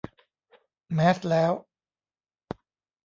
[0.93, 1.53] แมสแล้ว